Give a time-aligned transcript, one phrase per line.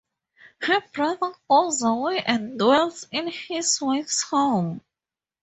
[0.63, 4.81] Her brother goes away and dwells in his wife's home.